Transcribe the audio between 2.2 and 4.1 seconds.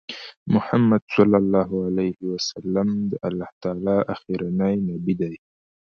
وسلم د الله تعالی